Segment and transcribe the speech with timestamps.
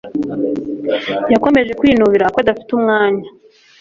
[1.33, 3.27] Yakomeje kwinubira ko adafite umwanya.